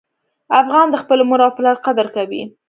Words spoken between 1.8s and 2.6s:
قدر کوي.